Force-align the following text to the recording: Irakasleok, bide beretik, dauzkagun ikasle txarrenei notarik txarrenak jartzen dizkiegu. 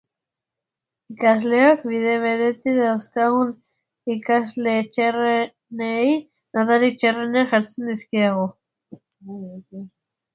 Irakasleok, 1.11 1.81
bide 1.89 2.13
beretik, 2.23 2.77
dauzkagun 2.77 3.51
ikasle 4.13 4.73
txarrenei 4.95 6.15
notarik 6.59 6.97
txarrenak 7.03 7.53
jartzen 7.53 7.91
dizkiegu. 7.93 8.47